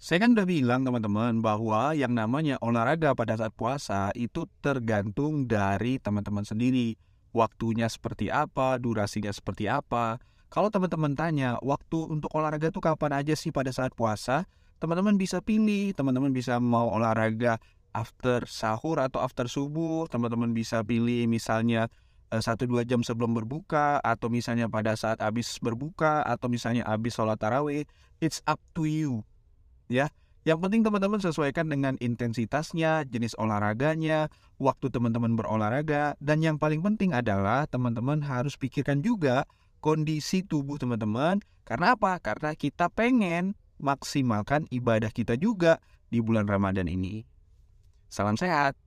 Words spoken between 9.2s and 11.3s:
seperti apa. Kalau teman-teman